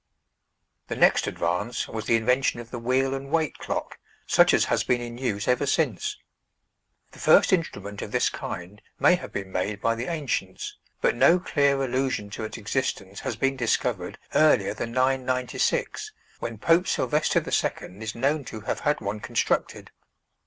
The 0.87 0.95
next 0.95 1.27
advance 1.27 1.87
was 1.87 2.05
the 2.07 2.15
invention 2.15 2.59
of 2.59 2.71
the 2.71 2.79
wheel 2.79 3.13
and 3.13 3.29
weight 3.29 3.59
clock, 3.59 3.99
such 4.25 4.51
as 4.51 4.65
has 4.65 4.83
been 4.83 4.99
in 4.99 5.19
use 5.19 5.47
ever 5.47 5.67
since. 5.67 6.17
The 7.11 7.19
first 7.19 7.53
instrument 7.53 8.01
of 8.01 8.11
this 8.11 8.27
kind 8.27 8.81
may 8.99 9.13
have 9.13 9.31
been 9.31 9.51
made 9.51 9.79
by 9.79 9.93
the 9.93 10.07
ancients; 10.07 10.75
but 11.01 11.15
no 11.15 11.37
clear 11.39 11.79
allusion 11.83 12.31
to 12.31 12.43
its 12.45 12.57
existence 12.57 13.19
has 13.19 13.35
been 13.35 13.55
discovered 13.55 14.17
earlier 14.33 14.73
than 14.73 14.91
996, 14.91 16.11
when 16.39 16.57
Pope 16.57 16.87
Sylvester 16.87 17.37
II. 17.37 18.01
is 18.01 18.15
known 18.15 18.43
to 18.45 18.61
have 18.61 18.79
had 18.79 19.01
one 19.01 19.19
constructed. 19.19 19.91